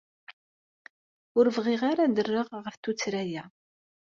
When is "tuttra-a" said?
2.77-3.43